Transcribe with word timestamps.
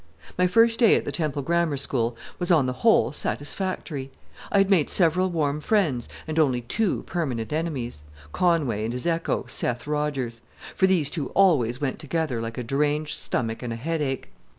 My 0.35 0.47
first 0.47 0.79
day 0.79 0.95
at 0.95 1.05
the 1.05 1.11
Temple 1.11 1.43
Grammar 1.43 1.77
School 1.77 2.17
was 2.39 2.49
on 2.49 2.65
the 2.65 2.73
whole 2.81 3.11
satisfactory. 3.11 4.09
I 4.51 4.57
had 4.57 4.67
made 4.67 4.89
several 4.89 5.29
warm 5.29 5.59
friends 5.59 6.09
and 6.27 6.39
only 6.39 6.61
two 6.61 7.03
permanent 7.03 7.53
enemies 7.53 8.03
Conway 8.31 8.83
and 8.83 8.93
his 8.93 9.05
echo, 9.05 9.45
Seth 9.47 9.85
Rodgers; 9.85 10.41
for 10.73 10.87
these 10.87 11.11
two 11.11 11.29
always 11.35 11.79
went 11.79 11.99
together 11.99 12.41
like 12.41 12.57
a 12.57 12.63
deranged 12.63 13.15
stomach 13.15 13.61
and 13.61 13.71
a 13.71 13.75
headache. 13.75 14.29